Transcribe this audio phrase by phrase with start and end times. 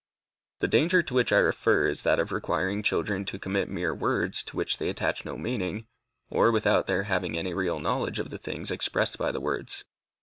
[0.61, 4.41] The danger to which I refer is that of requiring children to commit mere words,
[4.45, 5.85] to which they attach no meaning,
[6.31, 9.83] or without their having any real knowledge of the things expressed by the words.